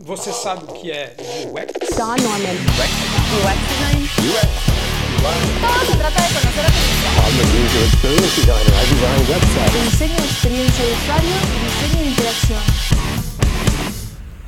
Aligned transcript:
Você 0.00 0.32
sabe 0.32 0.64
o 0.64 0.66
que 0.68 0.90
é 0.90 1.14
UX? 1.50 1.96
Don 1.96 2.16
Norman. 2.16 2.56
UX 3.44 3.58
design. 3.68 4.08
Todo 5.60 5.84
se 5.84 5.96
trata 5.98 6.20
de 6.22 6.28
conocer 6.34 6.64
a 6.64 6.70
tu 6.70 6.78
usuario. 6.80 7.20
I'm 7.20 7.36
a 7.36 7.44
user 7.52 7.84
experience 7.84 8.34
designer. 8.36 8.72
I 8.72 8.84
design 8.88 9.20
websites. 9.28 9.84
Diseño 9.84 10.16
de 10.16 10.24
experiencia 10.24 10.84
de 10.84 10.92
usuario 10.92 11.36
y 11.44 11.58
diseño 11.64 11.98
de 12.02 12.08
interacción. 12.08 12.62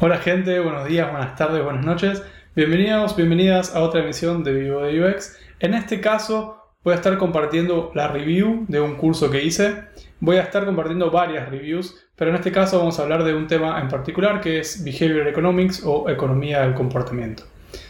Hola 0.00 0.18
gente, 0.18 0.60
buenos 0.60 0.88
días, 0.88 1.10
buenas 1.10 1.36
tardes, 1.36 1.62
buenas 1.62 1.84
noches. 1.84 2.22
Bienvenidos, 2.54 3.16
bienvenidas 3.16 3.74
a 3.74 3.82
otra 3.82 4.00
emisión 4.00 4.44
de 4.44 4.52
Vivo 4.52 4.80
de 4.80 4.98
UX. 5.02 5.36
En 5.60 5.74
este 5.74 6.00
caso 6.00 6.65
voy 6.86 6.92
a 6.92 6.98
estar 6.98 7.18
compartiendo 7.18 7.90
la 7.96 8.06
review 8.06 8.64
de 8.68 8.80
un 8.80 8.94
curso 8.94 9.28
que 9.28 9.42
hice. 9.42 9.86
Voy 10.20 10.36
a 10.36 10.42
estar 10.42 10.64
compartiendo 10.64 11.10
varias 11.10 11.48
reviews, 11.50 11.96
pero 12.14 12.30
en 12.30 12.36
este 12.36 12.52
caso 12.52 12.78
vamos 12.78 12.96
a 13.00 13.02
hablar 13.02 13.24
de 13.24 13.34
un 13.34 13.48
tema 13.48 13.80
en 13.80 13.88
particular 13.88 14.40
que 14.40 14.60
es 14.60 14.84
Behavioral 14.84 15.26
Economics 15.26 15.82
o 15.84 16.08
Economía 16.08 16.60
del 16.60 16.74
Comportamiento. 16.74 17.42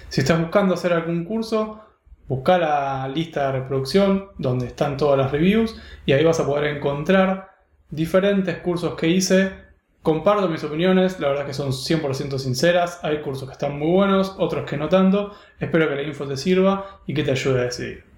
Si 0.08 0.22
estás 0.22 0.40
buscando 0.40 0.72
hacer 0.72 0.94
algún 0.94 1.26
curso, 1.26 1.78
busca 2.26 2.56
la 2.56 3.06
lista 3.08 3.48
de 3.52 3.58
reproducción 3.60 4.28
donde 4.38 4.68
están 4.68 4.96
todas 4.96 5.18
las 5.18 5.30
reviews 5.30 5.78
y 6.06 6.12
ahí 6.12 6.24
vas 6.24 6.40
a 6.40 6.46
poder 6.46 6.74
encontrar 6.74 7.50
diferentes 7.90 8.56
cursos 8.60 8.94
que 8.94 9.08
hice 9.08 9.66
Comparto 10.00 10.48
mis 10.48 10.62
opiniones, 10.64 11.18
la 11.18 11.28
verdad 11.28 11.46
que 11.46 11.52
son 11.52 11.72
100% 11.72 12.38
sinceras, 12.38 13.00
hay 13.02 13.20
cursos 13.22 13.48
que 13.48 13.52
están 13.52 13.76
muy 13.76 13.90
buenos, 13.90 14.36
otros 14.38 14.64
que 14.64 14.76
no 14.76 14.88
tanto, 14.88 15.32
espero 15.58 15.88
que 15.88 15.96
la 15.96 16.02
info 16.02 16.28
te 16.28 16.36
sirva 16.36 17.00
y 17.06 17.12
que 17.12 17.24
te 17.24 17.32
ayude 17.32 17.60
a 17.60 17.64
decidir. 17.64 18.15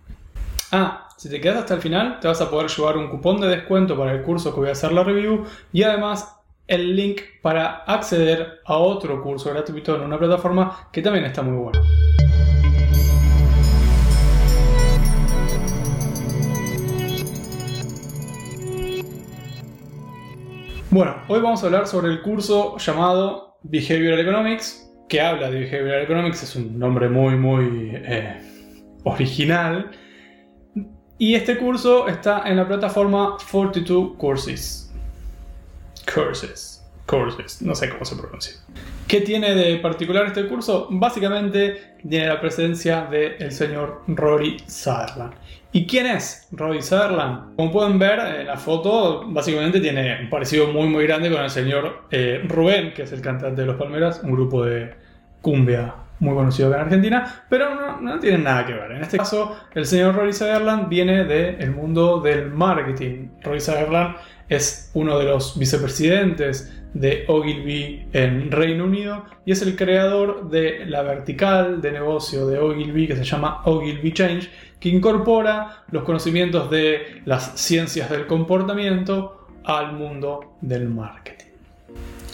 Ah, 0.70 1.08
si 1.16 1.30
te 1.30 1.40
quedas 1.40 1.60
hasta 1.60 1.72
el 1.72 1.80
final 1.80 2.20
te 2.20 2.28
vas 2.28 2.42
a 2.42 2.50
poder 2.50 2.68
llevar 2.68 2.98
un 2.98 3.08
cupón 3.08 3.40
de 3.40 3.48
descuento 3.48 3.96
para 3.96 4.12
el 4.12 4.22
curso 4.22 4.52
que 4.52 4.60
voy 4.60 4.68
a 4.68 4.72
hacer 4.72 4.92
la 4.92 5.02
review 5.02 5.46
y 5.72 5.82
además 5.82 6.36
el 6.66 6.94
link 6.94 7.22
para 7.40 7.84
acceder 7.84 8.60
a 8.66 8.76
otro 8.76 9.22
curso 9.22 9.48
gratuito 9.48 9.96
en 9.96 10.02
una 10.02 10.18
plataforma 10.18 10.90
que 10.92 11.00
también 11.00 11.24
está 11.24 11.40
muy 11.40 11.56
bueno. 11.56 11.80
Bueno, 20.90 21.16
hoy 21.28 21.40
vamos 21.40 21.62
a 21.62 21.66
hablar 21.66 21.86
sobre 21.86 22.08
el 22.08 22.20
curso 22.20 22.76
llamado 22.76 23.56
Behavioral 23.62 24.20
Economics, 24.20 24.86
que 25.08 25.22
habla 25.22 25.50
de 25.50 25.60
Behavioral 25.60 26.02
Economics, 26.02 26.42
es 26.42 26.56
un 26.56 26.78
nombre 26.78 27.08
muy, 27.08 27.36
muy 27.36 27.92
eh, 27.94 28.36
original. 29.04 29.90
Y 31.18 31.34
este 31.34 31.58
curso 31.58 32.06
está 32.06 32.44
en 32.46 32.56
la 32.56 32.66
plataforma 32.66 33.36
42 33.50 34.12
Courses. 34.16 34.92
Courses. 36.14 36.84
Courses, 37.06 37.60
no 37.60 37.74
sé 37.74 37.88
cómo 37.88 38.04
se 38.04 38.14
pronuncia. 38.14 38.54
¿Qué 39.08 39.22
tiene 39.22 39.54
de 39.54 39.78
particular 39.78 40.26
este 40.26 40.46
curso? 40.46 40.86
Básicamente 40.90 41.96
tiene 42.08 42.28
la 42.28 42.40
presencia 42.40 43.06
del 43.06 43.50
señor 43.50 44.02
Rory 44.06 44.58
Sutherland. 44.66 45.32
¿Y 45.72 45.86
quién 45.86 46.06
es 46.06 46.46
Rory 46.52 46.82
Sutherland? 46.82 47.56
Como 47.56 47.72
pueden 47.72 47.98
ver 47.98 48.20
en 48.40 48.46
la 48.46 48.56
foto, 48.56 49.24
básicamente 49.26 49.80
tiene 49.80 50.20
un 50.20 50.30
parecido 50.30 50.68
muy 50.68 50.88
muy 50.88 51.04
grande 51.04 51.30
con 51.30 51.42
el 51.42 51.50
señor 51.50 52.04
eh, 52.10 52.42
Rubén, 52.46 52.92
que 52.94 53.02
es 53.02 53.12
el 53.12 53.22
cantante 53.22 53.62
de 53.62 53.66
Los 53.66 53.76
Palmeras, 53.76 54.20
un 54.22 54.32
grupo 54.32 54.64
de 54.64 54.94
cumbia 55.40 55.94
muy 56.20 56.34
conocido 56.34 56.72
en 56.74 56.80
Argentina, 56.80 57.44
pero 57.48 57.74
no, 57.74 58.00
no 58.00 58.18
tienen 58.18 58.44
nada 58.44 58.66
que 58.66 58.72
ver. 58.72 58.92
En 58.92 59.02
este 59.02 59.18
caso, 59.18 59.56
el 59.74 59.86
señor 59.86 60.14
Rory 60.14 60.32
Sutherland 60.32 60.88
viene 60.88 61.24
del 61.24 61.70
mundo 61.70 62.20
del 62.20 62.50
marketing. 62.50 63.28
Rory 63.42 63.60
Sutherland 63.60 64.16
es 64.48 64.90
uno 64.94 65.18
de 65.18 65.26
los 65.26 65.58
vicepresidentes 65.58 66.74
de 66.94 67.24
Ogilvy 67.28 68.08
en 68.12 68.50
Reino 68.50 68.84
Unido 68.84 69.24
y 69.44 69.52
es 69.52 69.62
el 69.62 69.76
creador 69.76 70.48
de 70.48 70.86
la 70.86 71.02
vertical 71.02 71.80
de 71.80 71.92
negocio 71.92 72.46
de 72.46 72.58
Ogilvy 72.58 73.06
que 73.06 73.16
se 73.16 73.24
llama 73.24 73.62
Ogilvy 73.64 74.12
Change, 74.12 74.50
que 74.80 74.88
incorpora 74.88 75.84
los 75.90 76.04
conocimientos 76.04 76.70
de 76.70 77.22
las 77.24 77.60
ciencias 77.60 78.10
del 78.10 78.26
comportamiento 78.26 79.46
al 79.64 79.92
mundo 79.92 80.56
del 80.60 80.88
marketing. 80.88 81.46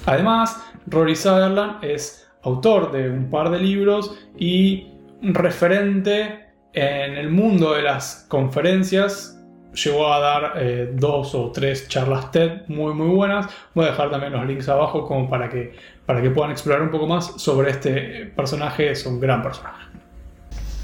Además, 0.07 0.63
Rory 0.87 1.17
Sutherland 1.17 1.83
es 1.83 2.24
autor 2.45 2.93
de 2.93 3.11
un 3.11 3.31
par 3.31 3.51
de 3.51 3.59
libros 3.59 4.17
y 4.39 4.89
referente 5.23 6.47
en 6.73 7.17
el 7.17 7.31
mundo 7.31 7.75
de 7.75 7.83
las 7.83 8.27
conferencias 8.29 9.35
llegó 9.75 10.13
a 10.13 10.21
dar 10.21 10.53
eh, 10.57 10.93
dos 10.95 11.35
o 11.35 11.51
tres 11.51 11.89
charlas 11.89 12.31
TED 12.31 12.67
muy 12.69 12.95
muy 12.95 13.09
buenas. 13.09 13.47
Voy 13.75 13.87
a 13.87 13.91
dejar 13.91 14.11
también 14.11 14.33
los 14.33 14.47
links 14.47 14.69
abajo 14.69 15.07
como 15.07 15.29
para 15.29 15.49
que, 15.49 15.75
para 16.07 16.23
que 16.23 16.31
puedan 16.31 16.53
explorar 16.53 16.83
un 16.83 16.91
poco 16.91 17.07
más 17.07 17.41
sobre 17.41 17.71
este 17.71 18.33
personaje, 18.37 18.91
es 18.91 19.05
un 19.07 19.21
gran 19.21 19.43
personaje. 19.43 19.85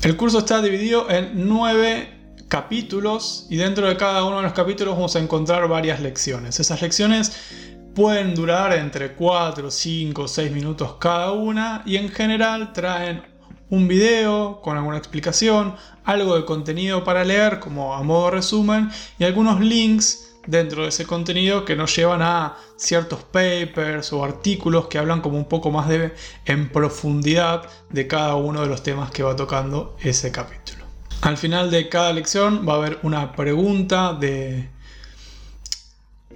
El 0.02 0.16
curso 0.16 0.38
está 0.38 0.60
dividido 0.62 1.10
en 1.10 1.46
nueve 1.46 2.08
capítulos 2.48 3.46
y 3.48 3.56
dentro 3.56 3.86
de 3.86 3.96
cada 3.96 4.24
uno 4.24 4.38
de 4.38 4.42
los 4.42 4.52
capítulos 4.54 4.94
vamos 4.94 5.14
a 5.14 5.20
encontrar 5.20 5.68
varias 5.68 6.00
lecciones. 6.00 6.58
Esas 6.58 6.82
lecciones 6.82 7.69
pueden 7.94 8.34
durar 8.34 8.72
entre 8.72 9.14
4, 9.14 9.70
5, 9.70 10.28
6 10.28 10.52
minutos 10.52 10.96
cada 10.98 11.32
una 11.32 11.82
y 11.84 11.96
en 11.96 12.08
general 12.08 12.72
traen 12.72 13.22
un 13.70 13.86
video 13.86 14.60
con 14.60 14.76
alguna 14.76 14.98
explicación, 14.98 15.76
algo 16.04 16.36
de 16.36 16.44
contenido 16.44 17.04
para 17.04 17.24
leer 17.24 17.60
como 17.60 17.94
a 17.94 18.02
modo 18.02 18.30
resumen 18.30 18.90
y 19.18 19.24
algunos 19.24 19.60
links 19.60 20.30
dentro 20.46 20.82
de 20.82 20.88
ese 20.88 21.06
contenido 21.06 21.64
que 21.64 21.76
nos 21.76 21.94
llevan 21.94 22.22
a 22.22 22.56
ciertos 22.76 23.22
papers 23.22 24.12
o 24.12 24.24
artículos 24.24 24.88
que 24.88 24.98
hablan 24.98 25.20
como 25.20 25.36
un 25.36 25.44
poco 25.44 25.70
más 25.70 25.88
de 25.88 26.14
en 26.46 26.70
profundidad 26.70 27.68
de 27.90 28.06
cada 28.06 28.34
uno 28.34 28.62
de 28.62 28.66
los 28.66 28.82
temas 28.82 29.10
que 29.10 29.22
va 29.22 29.36
tocando 29.36 29.96
ese 30.00 30.32
capítulo. 30.32 30.84
Al 31.22 31.36
final 31.36 31.70
de 31.70 31.88
cada 31.88 32.12
lección 32.12 32.66
va 32.66 32.74
a 32.74 32.76
haber 32.76 32.98
una 33.02 33.32
pregunta 33.32 34.14
de 34.14 34.70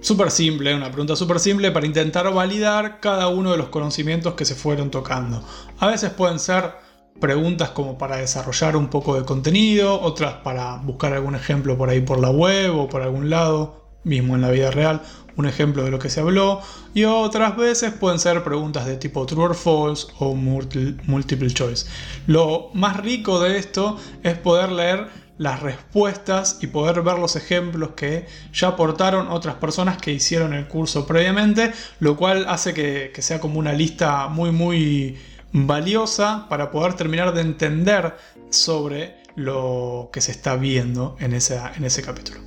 súper 0.05 0.29
simple, 0.29 0.75
una 0.75 0.91
pregunta 0.91 1.15
súper 1.15 1.39
simple 1.39 1.71
para 1.71 1.87
intentar 1.87 2.31
validar 2.31 2.99
cada 2.99 3.27
uno 3.27 3.51
de 3.51 3.57
los 3.57 3.69
conocimientos 3.69 4.35
que 4.35 4.45
se 4.45 4.53
fueron 4.53 4.91
tocando. 4.91 5.43
A 5.79 5.87
veces 5.87 6.11
pueden 6.11 6.37
ser 6.37 6.73
preguntas 7.19 7.71
como 7.71 7.97
para 7.97 8.17
desarrollar 8.17 8.77
un 8.77 8.87
poco 8.89 9.15
de 9.15 9.25
contenido, 9.25 9.99
otras 9.99 10.35
para 10.43 10.75
buscar 10.77 11.13
algún 11.13 11.33
ejemplo 11.33 11.75
por 11.75 11.89
ahí 11.89 12.01
por 12.01 12.19
la 12.19 12.29
web 12.29 12.77
o 12.77 12.87
por 12.87 13.01
algún 13.01 13.31
lado, 13.31 13.83
mismo 14.03 14.35
en 14.35 14.41
la 14.41 14.51
vida 14.51 14.69
real, 14.69 15.01
un 15.37 15.47
ejemplo 15.47 15.83
de 15.83 15.89
lo 15.89 15.97
que 15.97 16.11
se 16.11 16.19
habló, 16.19 16.61
y 16.93 17.05
otras 17.05 17.57
veces 17.57 17.91
pueden 17.91 18.19
ser 18.19 18.43
preguntas 18.43 18.85
de 18.85 18.97
tipo 18.97 19.25
true 19.25 19.45
or 19.45 19.55
false 19.55 20.05
o 20.19 20.35
multiple 20.35 21.49
choice. 21.51 21.87
Lo 22.27 22.69
más 22.73 22.97
rico 22.97 23.39
de 23.39 23.57
esto 23.57 23.97
es 24.21 24.37
poder 24.37 24.71
leer 24.71 25.24
las 25.37 25.61
respuestas 25.61 26.59
y 26.61 26.67
poder 26.67 27.01
ver 27.01 27.19
los 27.19 27.35
ejemplos 27.35 27.91
que 27.95 28.25
ya 28.53 28.69
aportaron 28.69 29.27
otras 29.27 29.55
personas 29.55 29.97
que 29.97 30.11
hicieron 30.11 30.53
el 30.53 30.67
curso 30.67 31.05
previamente, 31.05 31.73
lo 31.99 32.15
cual 32.15 32.45
hace 32.47 32.73
que, 32.73 33.11
que 33.13 33.21
sea 33.21 33.39
como 33.39 33.59
una 33.59 33.73
lista 33.73 34.27
muy 34.27 34.51
muy 34.51 35.17
valiosa 35.51 36.47
para 36.49 36.69
poder 36.71 36.95
terminar 36.95 37.33
de 37.33 37.41
entender 37.41 38.15
sobre 38.49 39.15
lo 39.35 40.09
que 40.11 40.21
se 40.21 40.31
está 40.31 40.55
viendo 40.55 41.15
en, 41.19 41.33
en 41.33 41.85
ese 41.85 42.01
capítulo. 42.01 42.39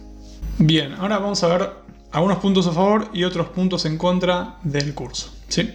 Bien, 0.58 0.94
ahora 0.94 1.18
vamos 1.18 1.42
a 1.42 1.48
ver 1.48 1.70
algunos 2.12 2.38
puntos 2.38 2.66
a 2.66 2.72
favor 2.72 3.08
y 3.12 3.24
otros 3.24 3.48
puntos 3.48 3.84
en 3.84 3.98
contra 3.98 4.58
del 4.62 4.94
curso. 4.94 5.32
¿sí? 5.48 5.70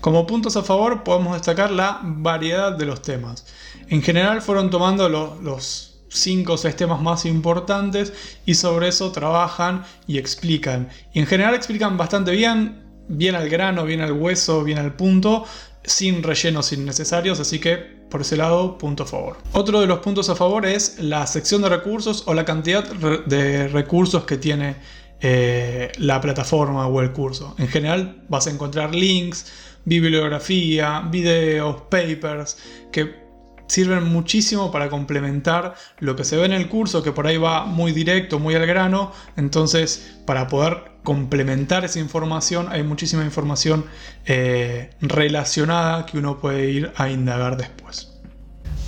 Como 0.00 0.26
puntos 0.26 0.56
a 0.56 0.62
favor 0.62 1.02
podemos 1.02 1.34
destacar 1.34 1.70
la 1.70 2.00
variedad 2.02 2.72
de 2.72 2.86
los 2.86 3.02
temas. 3.02 3.46
En 3.88 4.02
general 4.02 4.42
fueron 4.42 4.70
tomando 4.70 5.08
los 5.08 5.93
5 6.14 6.52
o 6.52 6.56
6 6.56 6.76
temas 6.76 7.02
más 7.02 7.26
importantes 7.26 8.12
y 8.46 8.54
sobre 8.54 8.88
eso 8.88 9.12
trabajan 9.12 9.84
y 10.06 10.18
explican. 10.18 10.88
Y 11.12 11.20
en 11.20 11.26
general 11.26 11.54
explican 11.54 11.96
bastante 11.96 12.30
bien, 12.30 12.82
bien 13.08 13.34
al 13.34 13.48
grano, 13.48 13.84
bien 13.84 14.00
al 14.00 14.12
hueso, 14.12 14.64
bien 14.64 14.78
al 14.78 14.94
punto, 14.94 15.44
sin 15.82 16.22
rellenos 16.22 16.72
innecesarios, 16.72 17.40
así 17.40 17.58
que 17.58 18.04
por 18.08 18.20
ese 18.20 18.36
lado, 18.36 18.78
punto 18.78 19.02
a 19.02 19.06
favor. 19.06 19.38
Otro 19.52 19.80
de 19.80 19.88
los 19.88 19.98
puntos 19.98 20.28
a 20.30 20.36
favor 20.36 20.66
es 20.66 21.00
la 21.00 21.26
sección 21.26 21.62
de 21.62 21.68
recursos 21.68 22.22
o 22.26 22.34
la 22.34 22.44
cantidad 22.44 22.84
de 22.84 23.66
recursos 23.66 24.24
que 24.24 24.36
tiene 24.36 24.76
eh, 25.20 25.90
la 25.98 26.20
plataforma 26.20 26.86
o 26.86 27.00
el 27.00 27.12
curso. 27.12 27.56
En 27.58 27.66
general 27.66 28.22
vas 28.28 28.46
a 28.46 28.50
encontrar 28.50 28.94
links, 28.94 29.46
bibliografía, 29.84 31.00
videos, 31.10 31.82
papers, 31.90 32.56
que 32.92 33.23
sirven 33.66 34.04
muchísimo 34.04 34.70
para 34.70 34.88
complementar 34.88 35.74
lo 35.98 36.16
que 36.16 36.24
se 36.24 36.36
ve 36.36 36.44
en 36.44 36.52
el 36.52 36.68
curso, 36.68 37.02
que 37.02 37.12
por 37.12 37.26
ahí 37.26 37.36
va 37.36 37.64
muy 37.64 37.92
directo, 37.92 38.38
muy 38.38 38.54
al 38.54 38.66
grano. 38.66 39.12
Entonces, 39.36 40.16
para 40.26 40.48
poder 40.48 40.92
complementar 41.02 41.84
esa 41.84 41.98
información, 41.98 42.68
hay 42.70 42.82
muchísima 42.82 43.24
información 43.24 43.84
eh, 44.26 44.90
relacionada 45.00 46.06
que 46.06 46.18
uno 46.18 46.38
puede 46.38 46.70
ir 46.70 46.92
a 46.96 47.10
indagar 47.10 47.56
después. 47.56 48.10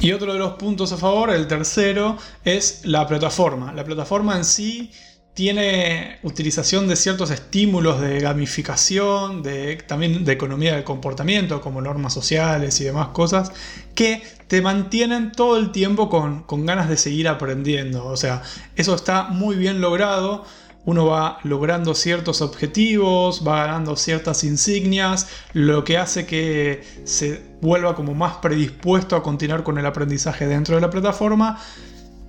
Y 0.00 0.12
otro 0.12 0.32
de 0.32 0.38
los 0.38 0.52
puntos 0.54 0.92
a 0.92 0.98
favor, 0.98 1.30
el 1.30 1.46
tercero, 1.46 2.18
es 2.44 2.82
la 2.84 3.06
plataforma. 3.06 3.72
La 3.72 3.84
plataforma 3.84 4.36
en 4.36 4.44
sí 4.44 4.92
tiene 5.36 6.18
utilización 6.22 6.88
de 6.88 6.96
ciertos 6.96 7.30
estímulos 7.30 8.00
de 8.00 8.20
gamificación, 8.20 9.42
de, 9.42 9.76
también 9.76 10.24
de 10.24 10.32
economía 10.32 10.74
del 10.74 10.82
comportamiento, 10.82 11.60
como 11.60 11.82
normas 11.82 12.14
sociales 12.14 12.80
y 12.80 12.84
demás 12.84 13.08
cosas, 13.08 13.52
que 13.94 14.22
te 14.48 14.62
mantienen 14.62 15.32
todo 15.32 15.58
el 15.58 15.72
tiempo 15.72 16.08
con, 16.08 16.44
con 16.44 16.64
ganas 16.64 16.88
de 16.88 16.96
seguir 16.96 17.28
aprendiendo. 17.28 18.06
O 18.06 18.16
sea, 18.16 18.40
eso 18.76 18.94
está 18.94 19.24
muy 19.24 19.56
bien 19.56 19.82
logrado 19.82 20.46
uno 20.86 21.04
va 21.04 21.38
logrando 21.42 21.94
ciertos 21.94 22.40
objetivos, 22.40 23.42
va 23.46 23.66
ganando 23.66 23.96
ciertas 23.96 24.44
insignias, 24.44 25.28
lo 25.52 25.82
que 25.82 25.98
hace 25.98 26.26
que 26.26 26.84
se 27.04 27.42
vuelva 27.60 27.96
como 27.96 28.14
más 28.14 28.36
predispuesto 28.36 29.16
a 29.16 29.22
continuar 29.22 29.64
con 29.64 29.78
el 29.78 29.84
aprendizaje 29.84 30.46
dentro 30.46 30.76
de 30.76 30.80
la 30.80 30.88
plataforma, 30.88 31.58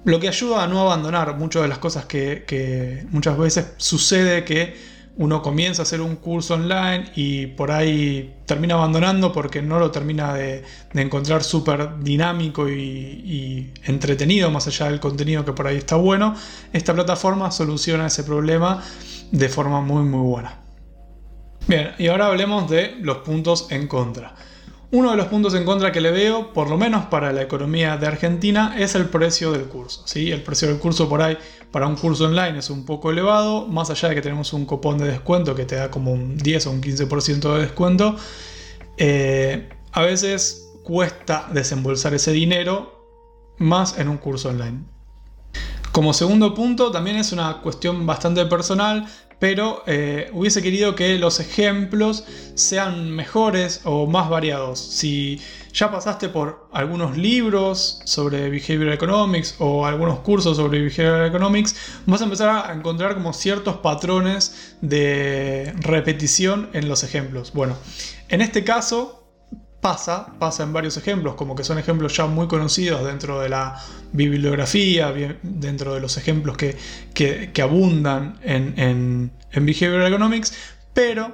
lo 0.07 0.21
que 0.21 0.29
ayuda 0.29 0.63
a 0.63 0.67
no 0.67 0.79
abandonar 0.79 1.37
muchas 1.37 1.63
de 1.63 1.67
las 1.67 1.79
cosas 1.79 2.05
que, 2.05 3.05
muchas 3.11 3.37
veces 3.37 3.73
sucede 3.75 4.45
que 4.45 4.73
uno 5.17 5.41
comienza 5.41 5.81
a 5.81 5.83
hacer 5.83 5.99
un 5.99 6.15
curso 6.15 6.53
online 6.53 7.11
y 7.17 7.47
por 7.47 7.71
ahí 7.71 8.35
termina 8.45 8.75
abandonando 8.75 9.33
porque 9.33 9.61
no 9.61 9.79
lo 9.79 9.91
termina 9.91 10.33
de, 10.33 10.63
encontrar 10.93 11.43
súper 11.43 11.99
dinámico 11.99 12.69
y, 12.69 13.73
entretenido, 13.83 14.49
más 14.49 14.65
allá 14.67 14.85
del 14.85 15.01
contenido 15.01 15.43
que 15.43 15.51
por 15.51 15.67
ahí 15.67 15.75
está 15.75 15.97
bueno. 15.97 16.35
Esta 16.71 16.93
plataforma 16.93 17.51
soluciona 17.51 18.07
ese 18.07 18.23
problema 18.23 18.81
de 19.31 19.49
forma 19.49 19.81
muy 19.81 20.03
muy 20.03 20.25
buena. 20.25 20.61
Bien, 21.67 21.91
y 21.97 22.07
ahora 22.07 22.27
hablemos 22.27 22.69
de 22.69 22.95
los 23.01 23.17
puntos 23.17 23.67
en 23.71 23.87
contra. 23.87 24.35
Uno 24.89 25.11
de 25.11 25.17
los 25.17 25.27
puntos 25.27 25.53
en 25.53 25.65
contra 25.65 25.91
que 25.91 25.99
le 25.99 26.11
veo, 26.11 26.53
por 26.53 26.69
lo 26.69 26.77
menos 26.77 27.05
para 27.07 27.33
la 27.33 27.41
economía 27.41 27.97
de 27.97 28.07
Argentina, 28.07 28.75
es 28.77 28.95
el 28.95 29.09
precio 29.09 29.51
del 29.51 29.63
curso. 29.63 30.03
¿sí? 30.05 30.31
El 30.31 30.43
precio 30.43 30.69
del 30.69 30.79
curso 30.79 31.09
por 31.09 31.21
ahí 31.21 31.37
para 31.71 31.87
un 31.87 31.97
curso 31.97 32.25
online 32.25 32.59
es 32.59 32.69
un 32.69 32.85
poco 32.85 33.11
elevado, 33.11 33.67
más 33.67 33.89
allá 33.89 34.07
de 34.07 34.15
que 34.15 34.21
tenemos 34.21 34.53
un 34.53 34.65
cupón 34.65 34.97
de 34.97 35.07
descuento 35.07 35.53
que 35.55 35.65
te 35.65 35.75
da 35.75 35.91
como 35.91 36.13
un 36.13 36.37
10 36.37 36.67
o 36.67 36.71
un 36.71 36.81
15% 36.81 37.53
de 37.53 37.61
descuento. 37.61 38.15
Eh, 38.97 39.67
a 39.91 40.01
veces 40.03 40.69
cuesta 40.83 41.49
desembolsar 41.51 42.13
ese 42.13 42.31
dinero 42.31 43.53
más 43.57 43.99
en 43.99 44.07
un 44.07 44.17
curso 44.17 44.49
online. 44.49 44.85
Como 45.91 46.13
segundo 46.13 46.53
punto, 46.53 46.91
también 46.91 47.17
es 47.17 47.33
una 47.33 47.61
cuestión 47.61 48.05
bastante 48.05 48.45
personal, 48.45 49.05
pero 49.39 49.83
eh, 49.85 50.29
hubiese 50.33 50.61
querido 50.61 50.95
que 50.95 51.17
los 51.19 51.39
ejemplos 51.39 52.23
sean 52.55 53.11
mejores 53.11 53.81
o 53.83 54.07
más 54.07 54.29
variados. 54.29 54.79
Si 54.79 55.39
ya 55.73 55.91
pasaste 55.91 56.29
por 56.29 56.67
algunos 56.71 57.17
libros 57.17 58.01
sobre 58.05 58.49
Behavioral 58.49 58.93
Economics 58.93 59.55
o 59.59 59.85
algunos 59.85 60.19
cursos 60.19 60.57
sobre 60.57 60.81
Behavioral 60.81 61.27
Economics, 61.27 61.75
vas 62.07 62.21
a 62.21 62.23
empezar 62.23 62.49
a 62.49 62.73
encontrar 62.73 63.13
como 63.13 63.31
ciertos 63.31 63.77
patrones 63.77 64.75
de 64.81 65.71
repetición 65.77 66.69
en 66.73 66.89
los 66.89 67.03
ejemplos. 67.03 67.53
Bueno, 67.53 67.75
en 68.29 68.41
este 68.41 68.63
caso 68.63 69.16
pasa, 69.87 70.27
pasa 70.37 70.63
en 70.63 70.73
varios 70.73 70.97
ejemplos, 70.97 71.35
como 71.35 71.55
que 71.55 71.63
son 71.63 71.77
ejemplos 71.77 72.13
ya 72.13 72.25
muy 72.25 72.45
conocidos 72.49 73.05
dentro 73.05 73.39
de 73.39 73.47
la 73.47 73.81
bibliografía, 74.11 75.13
dentro 75.41 75.93
de 75.93 76.01
los 76.01 76.17
ejemplos 76.17 76.57
que, 76.57 77.61
abundan 77.63 78.37
en, 78.43 79.31
Behavioral 79.53 80.07
Economics, 80.07 80.53
pero 80.93 81.31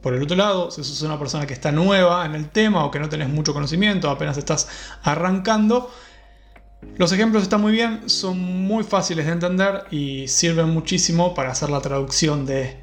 por 0.00 0.14
el 0.14 0.22
otro 0.24 0.36
lado, 0.36 0.72
si 0.72 0.82
sos 0.82 1.00
una 1.02 1.16
persona 1.16 1.46
que 1.46 1.54
está 1.54 1.70
nueva 1.70 2.26
en 2.26 2.34
el 2.34 2.48
tema 2.48 2.84
o 2.84 2.90
que 2.90 2.98
no 2.98 3.08
tenés 3.08 3.28
mucho 3.28 3.54
conocimiento, 3.54 4.10
apenas 4.10 4.36
estás 4.36 4.66
arrancando, 5.04 5.92
los 6.96 7.12
ejemplos 7.12 7.44
están 7.44 7.60
muy 7.60 7.70
bien, 7.70 8.10
son 8.10 8.36
muy 8.40 8.82
fáciles 8.82 9.26
de 9.26 9.32
entender 9.32 9.84
y 9.92 10.26
sirven 10.26 10.70
muchísimo 10.70 11.34
para 11.34 11.52
hacer 11.52 11.70
la 11.70 11.80
traducción 11.80 12.46
de 12.46 12.81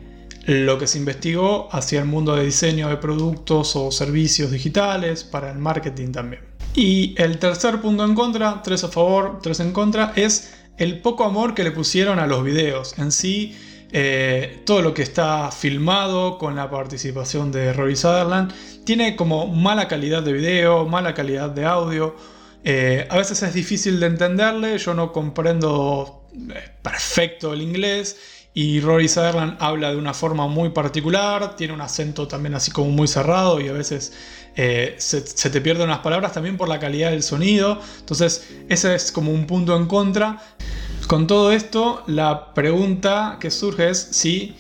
lo 0.50 0.80
que 0.80 0.88
se 0.88 0.98
investigó 0.98 1.70
hacia 1.72 2.00
el 2.00 2.08
mundo 2.08 2.36
de 2.36 2.44
diseño 2.44 2.90
de 2.90 2.98
productos 2.98 3.76
o 3.76 3.92
servicios 3.92 4.50
digitales, 4.50 5.24
para 5.24 5.52
el 5.52 5.60
marketing 5.60 6.12
también. 6.12 6.42
Y 6.74 7.14
el 7.22 7.38
tercer 7.38 7.80
punto 7.82 8.04
en 8.04 8.16
contra, 8.16 8.64
tres 8.64 8.84
a 8.84 8.88
favor, 8.88 9.42
tres 9.44 9.60
en 9.60 9.72
contra, 9.72 10.12
es 10.16 10.56
el 10.80 11.02
poco 11.02 11.24
amor 11.24 11.54
que 11.54 11.64
le 11.64 11.70
pusieron 11.70 12.18
a 12.18 12.26
los 12.26 12.44
videos. 12.44 12.98
En 12.98 13.12
sí, 13.12 13.56
eh, 13.92 14.64
todo 14.66 14.82
lo 14.82 14.92
que 14.96 15.04
está 15.04 15.52
filmado 15.52 16.40
con 16.40 16.56
la 16.56 16.68
participación 16.68 17.52
de 17.52 17.72
Rory 17.72 17.96
Sutherland 17.96 18.52
tiene 18.86 19.16
como 19.16 19.46
mala 19.46 19.88
calidad 19.88 20.24
de 20.24 20.34
video, 20.34 20.88
mala 20.88 21.14
calidad 21.14 21.52
de 21.52 21.66
audio. 21.66 22.16
Eh, 22.64 23.08
a 23.08 23.18
veces 23.18 23.44
es 23.44 23.54
difícil 23.54 24.00
de 24.00 24.08
entenderle, 24.08 24.80
yo 24.80 24.96
no 24.96 25.12
comprendo 25.12 26.19
perfecto 26.82 27.54
el 27.54 27.62
inglés 27.62 28.18
y 28.54 28.82
Rory 28.82 29.08
Sutherland 29.08 29.58
habla 29.60 29.92
de 29.92 29.98
una 29.98 30.14
forma 30.14 30.48
muy 30.48 30.70
particular, 30.70 31.56
tiene 31.56 31.74
un 31.74 31.82
acento 31.82 32.28
también 32.28 32.56
así 32.56 32.72
como 32.72 32.90
muy 32.90 33.08
cerrado 33.08 33.62
y 33.62 33.68
a 33.68 33.74
veces 33.74 34.12
eh, 34.56 34.96
se, 34.98 35.22
te 35.22 35.62
pierden 35.62 35.86
unas 35.86 36.00
palabras 36.00 36.34
también 36.34 36.58
por 36.58 36.68
la 36.68 36.80
calidad 36.80 37.12
del 37.12 37.24
sonido. 37.24 37.80
Entonces 38.00 38.50
ese 38.68 38.96
es 38.96 39.12
como 39.12 39.32
un 39.32 39.46
punto 39.46 39.78
en 39.78 39.86
contra. 39.86 40.42
Con 41.08 41.28
todo 41.28 41.52
esto, 41.52 42.04
la 42.08 42.54
pregunta 42.54 43.38
que 43.40 43.52
surge 43.52 43.90
es 43.90 44.00
si, 44.12 44.56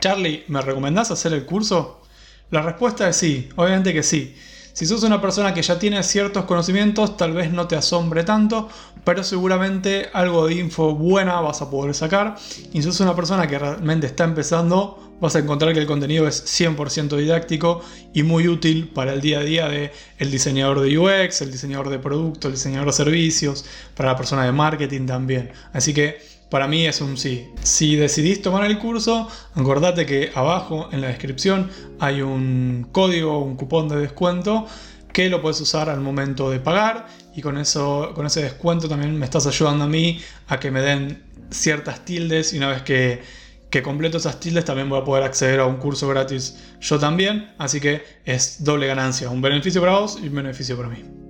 Charlie, 0.00 0.44
¿me 0.48 0.60
recomendás 0.60 1.10
hacer 1.10 1.32
el 1.32 1.44
curso? 1.46 2.02
La 2.50 2.62
respuesta 2.62 3.08
es 3.08 3.16
sí, 3.16 3.48
obviamente 3.56 3.92
que 3.92 4.02
sí. 4.02 4.34
Si 4.76 4.84
sos 4.84 5.02
una 5.04 5.22
persona 5.22 5.54
que 5.54 5.62
ya 5.62 5.78
tiene 5.78 6.02
ciertos 6.02 6.44
conocimientos, 6.44 7.16
tal 7.16 7.32
vez 7.32 7.50
no 7.50 7.66
te 7.66 7.76
asombre 7.76 8.24
tanto, 8.24 8.68
pero 9.04 9.24
seguramente 9.24 10.10
algo 10.12 10.46
de 10.46 10.56
info 10.56 10.94
buena 10.94 11.40
vas 11.40 11.62
a 11.62 11.70
poder 11.70 11.94
sacar. 11.94 12.36
Y 12.74 12.82
si 12.82 12.82
sos 12.82 13.00
una 13.00 13.16
persona 13.16 13.46
que 13.46 13.58
realmente 13.58 14.06
está 14.06 14.24
empezando, 14.24 15.14
vas 15.18 15.34
a 15.34 15.38
encontrar 15.38 15.72
que 15.72 15.80
el 15.80 15.86
contenido 15.86 16.28
es 16.28 16.44
100% 16.44 17.16
didáctico 17.16 17.80
y 18.12 18.22
muy 18.22 18.48
útil 18.48 18.90
para 18.90 19.14
el 19.14 19.22
día 19.22 19.38
a 19.38 19.44
día 19.44 19.66
de 19.66 19.92
el 20.18 20.30
diseñador 20.30 20.80
de 20.80 20.98
UX, 20.98 21.40
el 21.40 21.52
diseñador 21.52 21.88
de 21.88 21.98
producto, 21.98 22.48
el 22.48 22.52
diseñador 22.52 22.88
de 22.88 22.92
servicios, 22.92 23.64
para 23.94 24.10
la 24.10 24.16
persona 24.18 24.44
de 24.44 24.52
marketing 24.52 25.06
también. 25.06 25.52
Así 25.72 25.94
que 25.94 26.35
para 26.50 26.68
mí 26.68 26.86
es 26.86 27.00
un 27.00 27.16
sí. 27.16 27.48
Si 27.62 27.96
decidís 27.96 28.42
tomar 28.42 28.64
el 28.64 28.78
curso, 28.78 29.28
acordate 29.54 30.06
que 30.06 30.30
abajo 30.34 30.88
en 30.92 31.00
la 31.00 31.08
descripción 31.08 31.70
hay 31.98 32.22
un 32.22 32.88
código, 32.92 33.40
un 33.40 33.56
cupón 33.56 33.88
de 33.88 33.96
descuento 33.96 34.66
que 35.12 35.30
lo 35.30 35.40
puedes 35.40 35.60
usar 35.60 35.88
al 35.88 36.00
momento 36.00 36.50
de 36.50 36.60
pagar 36.60 37.06
y 37.34 37.40
con 37.40 37.56
eso 37.56 38.12
con 38.14 38.26
ese 38.26 38.42
descuento 38.42 38.86
también 38.86 39.16
me 39.18 39.24
estás 39.24 39.46
ayudando 39.46 39.84
a 39.84 39.88
mí 39.88 40.20
a 40.48 40.60
que 40.60 40.70
me 40.70 40.82
den 40.82 41.24
ciertas 41.50 42.04
tildes 42.04 42.52
y 42.52 42.58
una 42.58 42.68
vez 42.68 42.82
que, 42.82 43.22
que 43.70 43.82
completo 43.82 44.18
esas 44.18 44.38
tildes 44.40 44.66
también 44.66 44.90
voy 44.90 45.00
a 45.00 45.04
poder 45.04 45.24
acceder 45.24 45.60
a 45.60 45.66
un 45.66 45.76
curso 45.78 46.06
gratis 46.06 46.58
yo 46.80 46.98
también, 46.98 47.50
así 47.56 47.80
que 47.80 48.02
es 48.26 48.62
doble 48.62 48.86
ganancia, 48.86 49.30
un 49.30 49.40
beneficio 49.40 49.80
para 49.80 49.98
vos 49.98 50.18
y 50.22 50.28
un 50.28 50.34
beneficio 50.34 50.76
para 50.76 50.90
mí. 50.90 51.25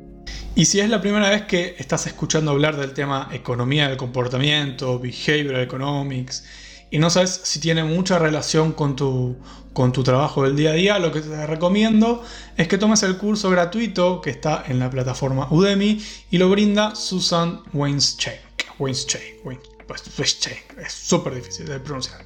Y 0.56 0.64
si 0.64 0.80
es 0.80 0.88
la 0.88 1.02
primera 1.02 1.28
vez 1.28 1.42
que 1.42 1.76
estás 1.78 2.06
escuchando 2.06 2.50
hablar 2.50 2.78
del 2.78 2.94
tema 2.94 3.28
economía 3.30 3.88
del 3.88 3.98
comportamiento, 3.98 4.98
behavioral 4.98 5.60
economics, 5.60 6.44
y 6.90 6.98
no 6.98 7.10
sabes 7.10 7.42
si 7.44 7.60
tiene 7.60 7.84
mucha 7.84 8.18
relación 8.18 8.72
con 8.72 8.96
tu, 8.96 9.36
con 9.74 9.92
tu 9.92 10.02
trabajo 10.02 10.44
del 10.44 10.56
día 10.56 10.70
a 10.70 10.72
día, 10.72 10.98
lo 10.98 11.12
que 11.12 11.20
te 11.20 11.46
recomiendo 11.46 12.24
es 12.56 12.68
que 12.68 12.78
tomes 12.78 13.02
el 13.02 13.18
curso 13.18 13.50
gratuito 13.50 14.22
que 14.22 14.30
está 14.30 14.64
en 14.66 14.78
la 14.78 14.88
plataforma 14.88 15.46
Udemy 15.50 16.02
y 16.30 16.38
lo 16.38 16.48
brinda 16.48 16.94
Susan 16.94 17.60
Weinstein. 17.74 18.38
Weinstein, 18.78 19.34
Weinstein 19.44 20.56
es 20.82 20.92
súper 20.92 21.34
difícil 21.34 21.66
de 21.66 21.80
pronunciar. 21.80 22.24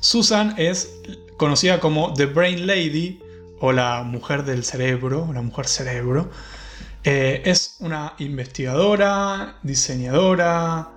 Susan 0.00 0.56
es 0.58 0.90
conocida 1.36 1.78
como 1.78 2.14
The 2.14 2.26
Brain 2.26 2.66
Lady 2.66 3.20
o 3.60 3.70
la 3.70 4.02
mujer 4.02 4.44
del 4.44 4.64
cerebro, 4.64 5.30
la 5.32 5.42
mujer 5.42 5.68
cerebro 5.68 6.32
eh, 7.02 7.42
es 7.46 7.76
una 7.80 8.14
investigadora, 8.18 9.58
diseñadora, 9.62 10.90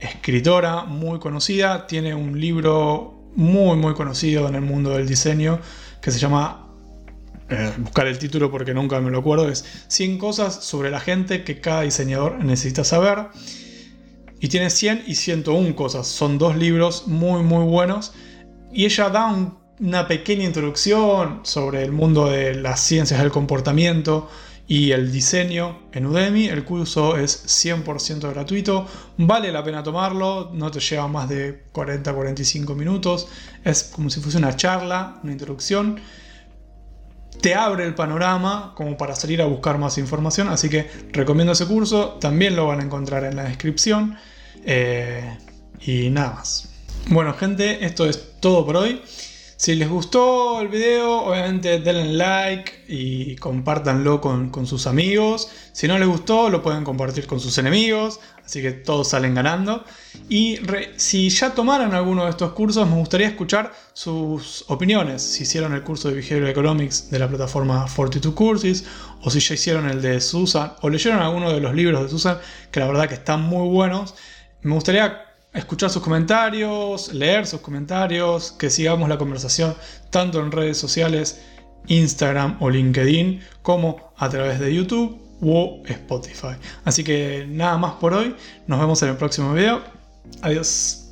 escritora 0.00 0.84
muy 0.84 1.20
conocida. 1.20 1.86
Tiene 1.86 2.14
un 2.14 2.40
libro 2.40 3.30
muy 3.36 3.76
muy 3.76 3.94
conocido 3.94 4.48
en 4.48 4.56
el 4.56 4.62
mundo 4.62 4.90
del 4.90 5.06
diseño 5.06 5.60
que 6.00 6.10
se 6.10 6.18
llama, 6.18 6.68
eh, 7.48 7.72
buscar 7.78 8.06
el 8.06 8.18
título 8.18 8.50
porque 8.50 8.74
nunca 8.74 9.00
me 9.00 9.10
lo 9.10 9.18
acuerdo, 9.18 9.48
es 9.48 9.64
100 9.88 10.18
cosas 10.18 10.64
sobre 10.64 10.90
la 10.90 11.00
gente 11.00 11.44
que 11.44 11.60
cada 11.60 11.82
diseñador 11.82 12.44
necesita 12.44 12.84
saber. 12.84 13.28
Y 14.40 14.48
tiene 14.48 14.70
100 14.70 15.04
y 15.06 15.14
101 15.14 15.74
cosas. 15.74 16.06
Son 16.06 16.36
dos 16.36 16.56
libros 16.56 17.06
muy 17.06 17.42
muy 17.42 17.64
buenos. 17.64 18.12
Y 18.72 18.84
ella 18.86 19.08
da 19.08 19.54
una 19.78 20.08
pequeña 20.08 20.44
introducción 20.44 21.40
sobre 21.44 21.82
el 21.84 21.92
mundo 21.92 22.26
de 22.26 22.54
las 22.54 22.80
ciencias 22.80 23.20
del 23.20 23.30
comportamiento 23.30 24.28
y 24.66 24.92
el 24.92 25.12
diseño 25.12 25.80
en 25.92 26.06
Udemy. 26.06 26.46
El 26.46 26.64
curso 26.64 27.16
es 27.16 27.44
100% 27.66 28.30
gratuito, 28.30 28.86
vale 29.18 29.52
la 29.52 29.62
pena 29.62 29.82
tomarlo, 29.82 30.50
no 30.52 30.70
te 30.70 30.80
lleva 30.80 31.08
más 31.08 31.28
de 31.28 31.64
40-45 31.72 32.74
minutos, 32.74 33.28
es 33.64 33.84
como 33.84 34.10
si 34.10 34.20
fuese 34.20 34.38
una 34.38 34.56
charla, 34.56 35.20
una 35.22 35.32
introducción. 35.32 36.00
Te 37.40 37.54
abre 37.54 37.84
el 37.84 37.94
panorama 37.94 38.72
como 38.74 38.96
para 38.96 39.14
salir 39.14 39.42
a 39.42 39.46
buscar 39.46 39.76
más 39.76 39.98
información, 39.98 40.48
así 40.48 40.68
que 40.68 40.88
recomiendo 41.12 41.52
ese 41.52 41.66
curso, 41.66 42.16
también 42.20 42.56
lo 42.56 42.66
van 42.66 42.80
a 42.80 42.84
encontrar 42.84 43.24
en 43.24 43.36
la 43.36 43.44
descripción. 43.44 44.16
Eh, 44.64 45.36
y 45.80 46.08
nada 46.10 46.34
más. 46.34 46.70
Bueno, 47.08 47.34
gente, 47.34 47.84
esto 47.84 48.06
es 48.06 48.40
todo 48.40 48.64
por 48.64 48.76
hoy. 48.76 49.02
Si 49.56 49.74
les 49.76 49.88
gustó 49.88 50.60
el 50.60 50.68
video, 50.68 51.26
obviamente 51.26 51.78
denle 51.78 52.12
like 52.14 52.84
y 52.88 53.36
compártanlo 53.36 54.20
con, 54.20 54.50
con 54.50 54.66
sus 54.66 54.86
amigos. 54.86 55.48
Si 55.72 55.86
no 55.86 55.98
les 55.98 56.08
gustó, 56.08 56.50
lo 56.50 56.62
pueden 56.62 56.84
compartir 56.84 57.26
con 57.26 57.38
sus 57.38 57.56
enemigos. 57.58 58.20
Así 58.44 58.60
que 58.60 58.72
todos 58.72 59.08
salen 59.08 59.34
ganando. 59.34 59.84
Y 60.28 60.58
si 60.96 61.30
ya 61.30 61.54
tomaron 61.54 61.94
alguno 61.94 62.24
de 62.24 62.30
estos 62.30 62.52
cursos, 62.52 62.86
me 62.88 62.96
gustaría 62.96 63.28
escuchar 63.28 63.72
sus 63.92 64.64
opiniones. 64.68 65.22
Si 65.22 65.44
hicieron 65.44 65.72
el 65.72 65.82
curso 65.82 66.08
de 66.08 66.16
Behavioral 66.16 66.50
Economics 66.50 67.10
de 67.10 67.18
la 67.20 67.28
plataforma 67.28 67.86
42 67.94 68.34
Courses, 68.34 68.84
o 69.22 69.30
si 69.30 69.40
ya 69.40 69.54
hicieron 69.54 69.88
el 69.88 70.02
de 70.02 70.20
Susan, 70.20 70.74
o 70.82 70.90
leyeron 70.90 71.20
alguno 71.20 71.50
de 71.50 71.60
los 71.60 71.74
libros 71.74 72.02
de 72.02 72.08
Susan, 72.08 72.38
que 72.70 72.80
la 72.80 72.86
verdad 72.86 73.08
que 73.08 73.14
están 73.14 73.40
muy 73.40 73.68
buenos. 73.68 74.14
Me 74.62 74.74
gustaría 74.74 75.33
escuchar 75.54 75.90
sus 75.90 76.02
comentarios, 76.02 77.12
leer 77.12 77.46
sus 77.46 77.60
comentarios, 77.60 78.52
que 78.52 78.70
sigamos 78.70 79.08
la 79.08 79.18
conversación 79.18 79.74
tanto 80.10 80.40
en 80.40 80.52
redes 80.52 80.76
sociales, 80.76 81.40
Instagram 81.86 82.56
o 82.60 82.70
LinkedIn, 82.70 83.40
como 83.62 84.12
a 84.16 84.28
través 84.28 84.58
de 84.60 84.74
YouTube 84.74 85.20
o 85.40 85.82
Spotify. 85.86 86.56
Así 86.84 87.04
que 87.04 87.46
nada 87.48 87.78
más 87.78 87.94
por 87.94 88.14
hoy, 88.14 88.34
nos 88.66 88.80
vemos 88.80 89.02
en 89.02 89.10
el 89.10 89.16
próximo 89.16 89.52
video. 89.52 89.82
Adiós. 90.42 91.03